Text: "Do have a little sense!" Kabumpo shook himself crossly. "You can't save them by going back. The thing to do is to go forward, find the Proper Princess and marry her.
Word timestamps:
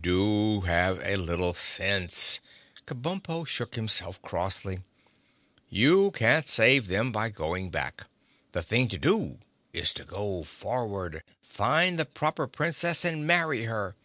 "Do 0.00 0.60
have 0.60 1.00
a 1.02 1.16
little 1.16 1.54
sense!" 1.54 2.38
Kabumpo 2.86 3.44
shook 3.48 3.74
himself 3.74 4.22
crossly. 4.22 4.84
"You 5.70 6.12
can't 6.12 6.46
save 6.46 6.86
them 6.86 7.10
by 7.10 7.30
going 7.30 7.68
back. 7.70 8.06
The 8.52 8.62
thing 8.62 8.86
to 8.90 8.96
do 8.96 9.40
is 9.72 9.92
to 9.94 10.04
go 10.04 10.44
forward, 10.44 11.24
find 11.40 11.98
the 11.98 12.06
Proper 12.06 12.46
Princess 12.46 13.04
and 13.04 13.26
marry 13.26 13.64
her. 13.64 13.96